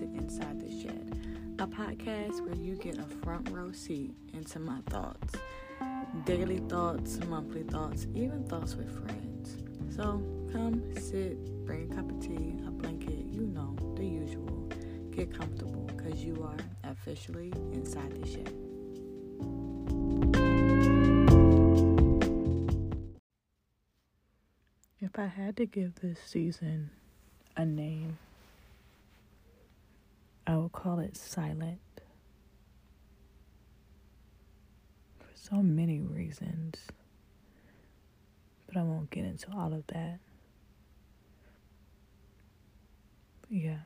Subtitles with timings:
[0.00, 5.34] Inside the Shed, a podcast where you get a front row seat into my thoughts.
[6.24, 9.56] Daily thoughts, monthly thoughts, even thoughts with friends.
[9.94, 10.20] So
[10.52, 14.68] come sit, bring a cup of tea, a blanket, you know, the usual.
[15.12, 18.52] Get comfortable because you are officially inside the shed.
[25.00, 26.90] If I had to give this season
[27.56, 28.18] a name,
[30.46, 31.80] I will call it silent.
[35.18, 36.76] For so many reasons.
[38.66, 40.18] But I won't get into all of that.
[43.42, 43.78] But yeah.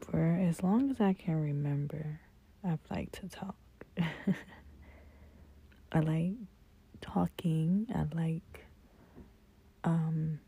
[0.00, 2.20] For as long as I can remember,
[2.62, 3.56] I've liked to talk.
[5.92, 6.32] I like
[7.00, 7.86] talking.
[7.94, 8.66] I like
[9.82, 10.40] um,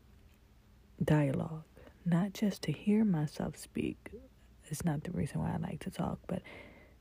[1.03, 1.63] dialogue
[2.07, 4.11] not just to hear myself speak
[4.69, 6.41] it's not the reason why I like to talk, but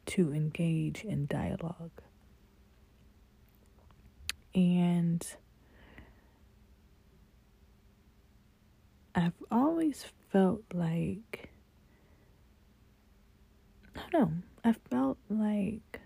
[0.06, 1.90] to engage in dialogue.
[4.54, 5.26] And
[9.14, 11.50] I've always felt like,
[13.96, 14.32] I don't know,
[14.64, 16.00] I felt like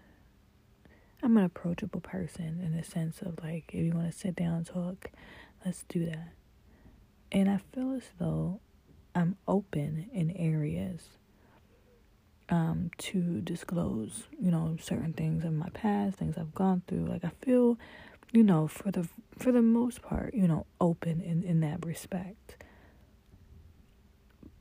[1.23, 4.55] I'm an approachable person in the sense of like, if you want to sit down
[4.55, 5.11] and talk,
[5.65, 6.31] let's do that.
[7.31, 8.61] And I feel as though
[9.71, 11.01] open in areas
[12.49, 17.07] um, to disclose, you know, certain things in my past, things I've gone through.
[17.07, 17.79] Like I feel,
[18.33, 22.57] you know, for the for the most part, you know, open in in that respect.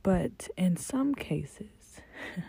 [0.02, 2.00] But in some cases,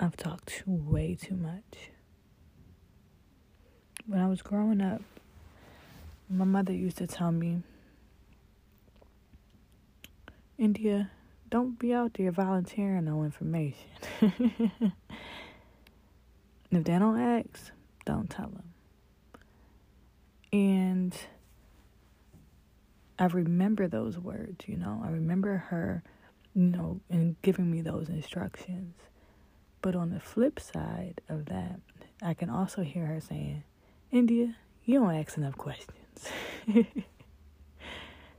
[0.00, 1.90] I've talked way too much.
[4.06, 5.02] When I was growing up,
[6.28, 7.62] my mother used to tell me
[10.62, 11.10] India,
[11.50, 13.90] don't be out there volunteering no information.
[14.20, 14.32] if
[16.70, 17.72] they don't ask,
[18.04, 18.72] don't tell them.
[20.52, 21.16] And
[23.18, 25.02] I remember those words, you know.
[25.04, 26.04] I remember her,
[26.54, 28.94] you know, and giving me those instructions.
[29.80, 31.80] But on the flip side of that,
[32.22, 33.64] I can also hear her saying,
[34.12, 36.28] India, you don't ask enough questions.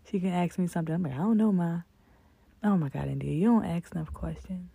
[0.10, 0.96] she can ask me something.
[0.96, 1.82] I'm like, I don't know, Ma.
[2.64, 4.70] Oh my God, India, you don't ask enough questions.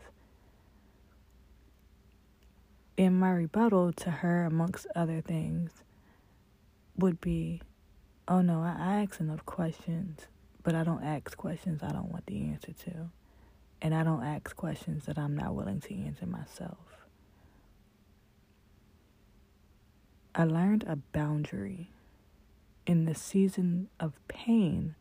[2.98, 5.70] And my rebuttal to her, amongst other things,
[6.98, 7.62] would be,
[8.26, 10.26] oh no, I ask enough questions,
[10.62, 13.10] but I don't ask questions I don't want the answer to.
[13.80, 16.78] And I don't ask questions that I'm not willing to answer myself.
[20.34, 21.90] I learned a boundary
[22.86, 24.94] in the season of pain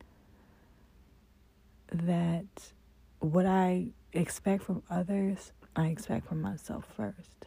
[1.92, 2.72] that
[3.20, 7.46] what I expect from others, I expect from myself first.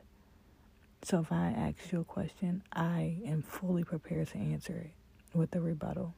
[1.03, 4.91] So if I ask you a question, I am fully prepared to answer it
[5.33, 6.13] with a rebuttal.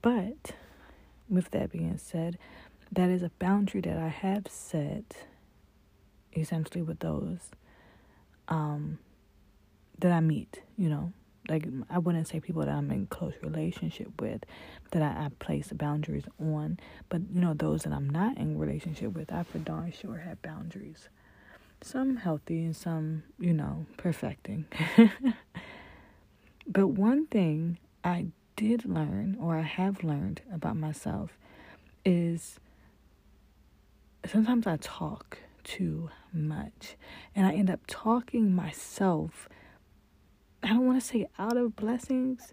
[0.00, 0.52] But
[1.28, 2.38] with that being said,
[2.92, 5.26] that is a boundary that I have set
[6.36, 7.50] essentially with those
[8.48, 8.98] um,
[9.98, 11.12] that I meet, you know,
[11.48, 14.44] like I wouldn't say people that I'm in close relationship with
[14.90, 16.78] that I, I place boundaries on,
[17.08, 20.40] but you know those that I'm not in relationship with, I for darn sure have
[20.42, 21.08] boundaries.
[21.82, 24.64] Some healthy and some, you know, perfecting.
[26.66, 31.36] but one thing I did learn or I have learned about myself
[32.04, 32.58] is
[34.26, 36.96] sometimes I talk too much
[37.34, 39.48] and I end up talking myself
[40.74, 42.52] don't want to say out of blessings,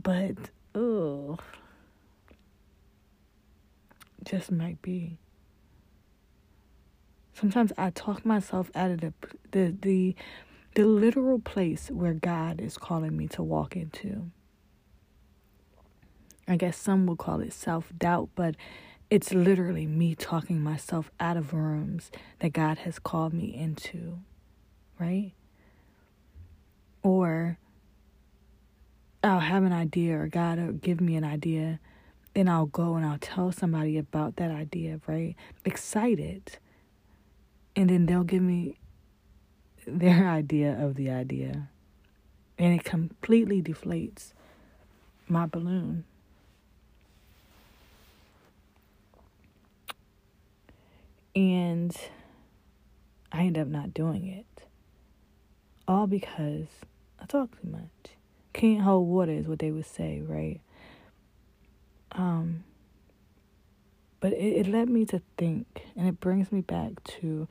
[0.00, 0.34] but
[0.74, 1.38] oh,
[4.24, 5.18] just might be.
[7.32, 9.12] Sometimes I talk myself out of the
[9.52, 10.16] the the
[10.74, 14.30] the literal place where God is calling me to walk into.
[16.46, 18.56] I guess some will call it self doubt, but
[19.10, 22.10] it's literally me talking myself out of rooms
[22.40, 24.18] that God has called me into,
[24.98, 25.32] right?
[27.04, 27.58] Or
[29.22, 31.78] I'll have an idea or God will give me an idea
[32.34, 35.36] and I'll go and I'll tell somebody about that idea, right?
[35.64, 36.58] Excited.
[37.76, 38.76] And then they'll give me
[39.86, 41.68] their idea of the idea.
[42.58, 44.32] And it completely deflates
[45.28, 46.04] my balloon.
[51.36, 51.96] And
[53.32, 54.46] I end up not doing it.
[55.86, 56.68] All because
[57.24, 58.16] I talk too much.
[58.52, 60.60] Can't hold water is what they would say, right?
[62.12, 62.64] Um,
[64.20, 67.48] but it, it led me to think, and it brings me back to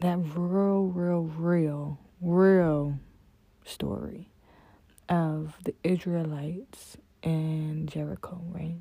[0.00, 2.98] that real, real, real, real
[3.66, 4.30] story
[5.10, 8.78] of the Israelites and Jericho, right?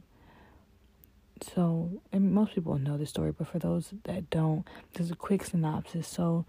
[1.42, 5.44] So, and most people know the story, but for those that don't, there's a quick
[5.44, 6.08] synopsis.
[6.08, 6.46] So,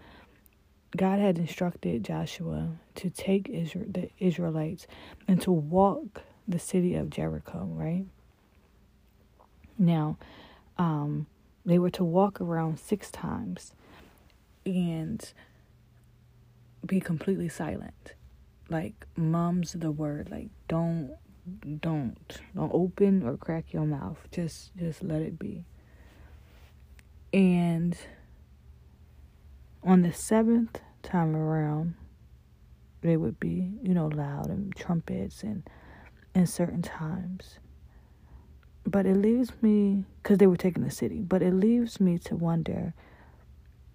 [0.95, 4.87] God had instructed Joshua to take Israel, the Israelites
[5.27, 8.05] and to walk the city of Jericho, right?
[9.77, 10.17] Now,
[10.77, 11.27] um,
[11.65, 13.73] they were to walk around six times
[14.65, 15.33] and
[16.85, 18.13] be completely silent.
[18.69, 20.29] Like, mum's the word.
[20.31, 21.15] Like, don't,
[21.81, 24.27] don't, don't open or crack your mouth.
[24.31, 25.65] Just, just let it be.
[27.33, 27.97] And
[29.87, 31.95] on the seventh time around,
[33.01, 35.67] they would be, you know, loud and trumpets and
[36.35, 37.59] in certain times.
[38.85, 42.35] But it leaves me, because they were taking the city, but it leaves me to
[42.35, 42.93] wonder,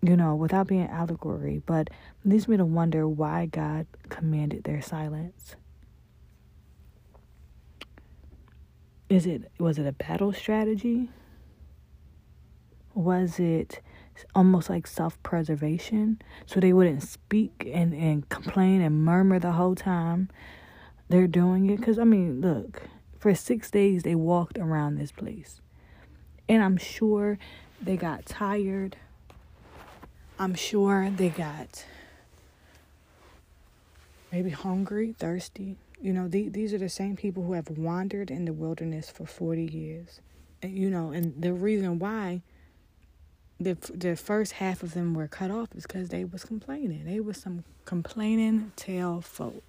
[0.01, 1.91] you know, without being allegory, but
[2.25, 5.57] leaves me to wonder why God commanded their silence.
[9.11, 11.11] Is it was it a battle strategy?
[12.95, 13.81] Was it
[14.35, 20.29] almost like self-preservation so they wouldn't speak and and complain and murmur the whole time
[21.09, 22.83] they're doing it cuz I mean, look,
[23.19, 25.61] for 6 days they walked around this place.
[26.49, 27.39] And I'm sure
[27.81, 28.97] they got tired.
[30.39, 31.85] I'm sure they got
[34.33, 35.77] maybe hungry, thirsty.
[36.01, 39.27] You know, the, these are the same people who have wandered in the wilderness for
[39.27, 40.21] 40 years.
[40.63, 42.43] And, you know, and the reason why
[43.65, 47.05] the the first half of them were cut off is because they was complaining.
[47.05, 49.63] They was some complaining tail folk.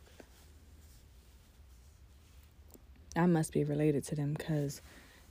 [3.16, 4.82] I must be related to them because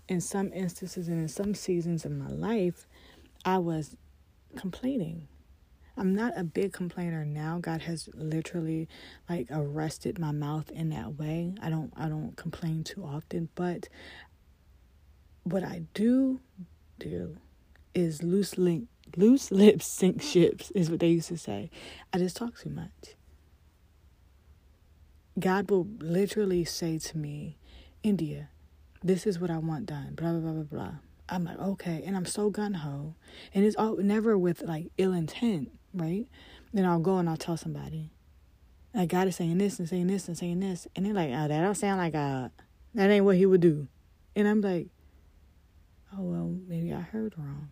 [0.09, 2.87] in some instances and in some seasons of my life,
[3.45, 3.97] I was
[4.57, 5.27] complaining.
[5.97, 7.59] I'm not a big complainer now.
[7.61, 8.89] God has literally
[9.29, 11.55] like arrested my mouth in that way.
[11.61, 13.89] I don't I don't complain too often, but
[15.45, 16.41] what I do
[16.99, 17.37] do
[17.95, 21.71] is loose link loose lips sink ships is what they used to say.
[22.13, 23.17] I just talk too much.
[25.39, 27.57] God will literally say to me,
[28.03, 28.49] India,
[29.03, 30.93] this is what I want done, blah blah blah blah blah.
[31.29, 33.15] I'm like, okay, and I'm so gun ho.
[33.55, 36.27] And it's all never with like ill intent, right?
[36.73, 38.11] Then I'll go and I'll tell somebody.
[38.95, 40.87] Like God is saying this and saying this and saying this.
[40.95, 42.51] And they're like, oh, that don't sound like God.
[42.95, 43.89] That ain't what he would do.
[44.37, 44.89] And I'm like,
[46.13, 47.71] oh well, maybe I heard wrong.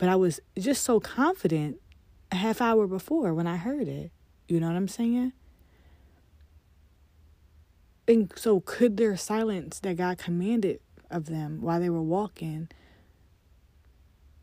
[0.00, 1.78] But I was just so confident
[2.32, 4.10] a half hour before when I heard it.
[4.48, 5.34] You know what I'm saying?
[8.08, 10.80] And so, could their silence that God commanded
[11.10, 12.68] of them while they were walking,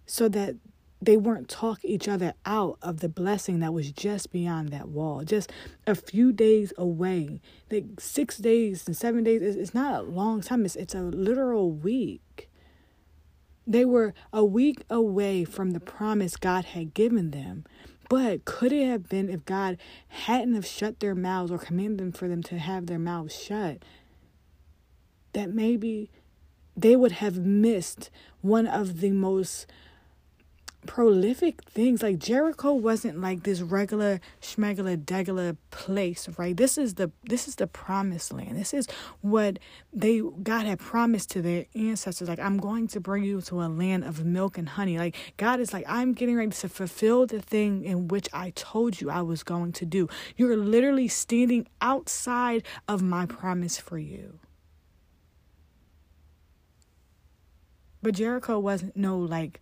[0.06, 0.56] so that
[1.02, 5.24] they weren't talk each other out of the blessing that was just beyond that wall,
[5.24, 5.52] just
[5.88, 7.42] a few days away.
[7.72, 11.72] Like six days and seven days, it's not a long time, it's, it's a literal
[11.72, 12.47] week.
[13.68, 17.66] They were a week away from the promise God had given them.
[18.10, 22.12] But could it have been if God hadn't have shut their mouths or commanded them
[22.14, 23.84] for them to have their mouths shut,
[25.34, 26.10] that maybe
[26.78, 28.10] they would have missed
[28.40, 29.68] one of the most
[30.86, 32.02] prolific things.
[32.04, 36.56] Like Jericho wasn't like this regular schmegula degula place, right?
[36.56, 38.58] This is the this is the promised land.
[38.58, 38.88] This is
[39.22, 39.60] what
[39.92, 42.30] they God had promised to their ancestors.
[42.30, 44.98] Like, I'm going to bring you to a land of milk and honey.
[44.98, 49.02] Like God is like, I'm getting ready to fulfill the thing in which I told
[49.02, 50.08] you I was going to do.
[50.36, 54.40] You're literally standing outside of my promise for you.
[58.02, 59.60] But Jericho wasn't no like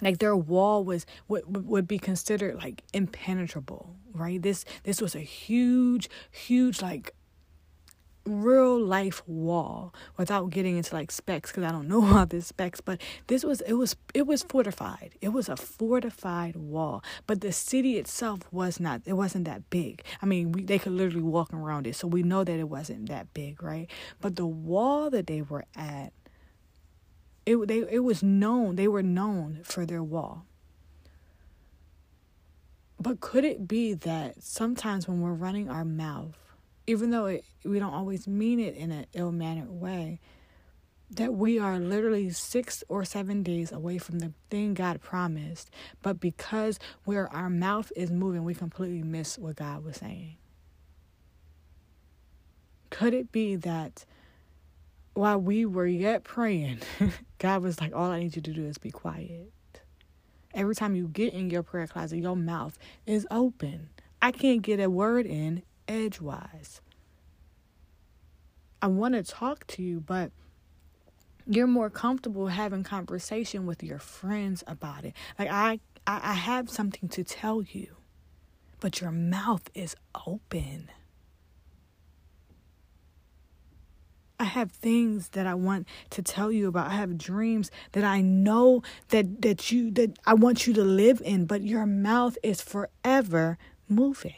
[0.00, 4.42] like their wall was would would be considered like impenetrable right?
[4.42, 7.14] This this was a huge huge like
[8.24, 12.78] real life wall without getting into like specs because i don't know all this specs
[12.78, 15.14] but this was it was it was fortified.
[15.22, 20.02] It was a fortified wall but the city itself was not it wasn't that big.
[20.20, 23.08] I mean we, they could literally walk around it so we know that it wasn't
[23.08, 23.90] that big right?
[24.20, 26.12] But the wall that they were at
[27.48, 30.44] it, they, it was known, they were known for their wall.
[33.00, 36.36] But could it be that sometimes when we're running our mouth,
[36.86, 40.20] even though it, we don't always mean it in an ill mannered way,
[41.10, 45.70] that we are literally six or seven days away from the thing God promised,
[46.02, 50.36] but because where our mouth is moving, we completely miss what God was saying?
[52.90, 54.04] Could it be that
[55.18, 56.78] while we were yet praying,
[57.38, 59.52] God was like, All I need you to do is be quiet.
[60.54, 63.90] Every time you get in your prayer closet, your mouth is open.
[64.22, 66.80] I can't get a word in edgewise.
[68.80, 70.30] I want to talk to you, but
[71.46, 75.14] you're more comfortable having conversation with your friends about it.
[75.36, 77.96] Like I, I, I have something to tell you,
[78.78, 79.96] but your mouth is
[80.26, 80.90] open.
[84.40, 86.86] I have things that I want to tell you about.
[86.86, 91.20] I have dreams that I know that that you that I want you to live
[91.24, 94.36] in, but your mouth is forever moving.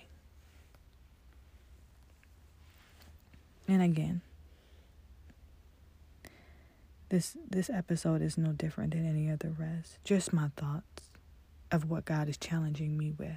[3.69, 4.23] And again,
[7.11, 9.99] this this episode is no different than any other rest.
[10.03, 11.11] Just my thoughts
[11.71, 13.29] of what God is challenging me with.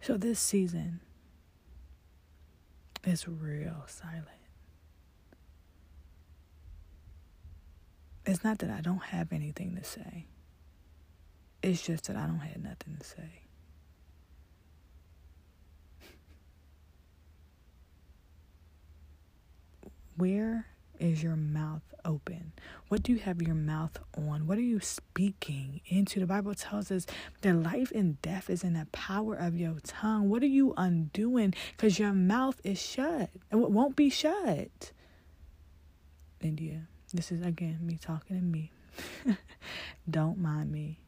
[0.00, 1.00] So this season
[3.08, 4.26] is real silent.
[8.26, 10.26] It's not that I don't have anything to say.
[11.62, 13.42] It's just that I don't have nothing to say.
[20.16, 20.66] Where
[21.00, 22.52] is your mouth open?
[22.88, 24.46] What do you have your mouth on?
[24.46, 26.20] What are you speaking into?
[26.20, 27.06] The Bible tells us
[27.42, 30.28] that life and death is in the power of your tongue.
[30.28, 31.54] What are you undoing?
[31.76, 33.30] Because your mouth is shut.
[33.50, 34.92] And it won't be shut.
[36.40, 38.72] India, this is again me talking to me.
[40.10, 41.00] Don't mind me.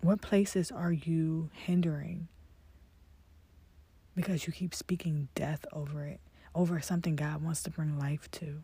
[0.00, 2.28] What places are you hindering?
[4.16, 6.20] Because you keep speaking death over it
[6.54, 8.62] over something God wants to bring life to.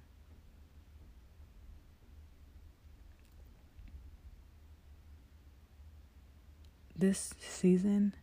[6.97, 8.15] This season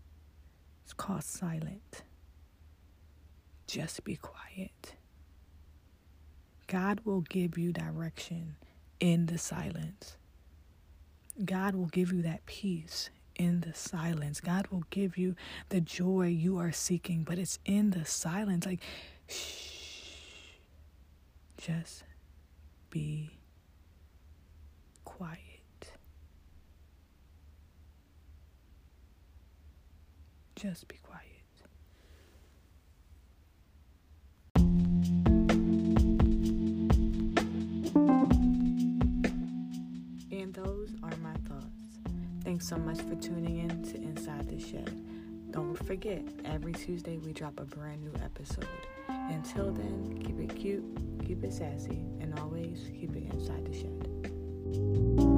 [0.85, 2.03] is called silent.
[3.67, 4.95] Just be quiet.
[6.67, 8.55] God will give you direction
[8.99, 10.17] in the silence.
[11.43, 14.39] God will give you that peace in the silence.
[14.39, 15.35] God will give you
[15.69, 18.65] the joy you are seeking, but it's in the silence.
[18.65, 18.81] Like,
[19.27, 20.57] Shh.
[21.57, 22.03] Just
[22.89, 23.29] be
[25.03, 25.39] quiet.
[30.55, 31.23] Just be quiet.
[40.31, 41.65] And those are my thoughts.
[42.43, 44.93] Thanks so much for tuning in to Inside the Shed.
[45.51, 48.67] Don't forget, every Tuesday we drop a brand new episode.
[49.29, 50.83] Until then, keep it cute,
[51.25, 55.34] keep it sassy, and always keep it inside the shed.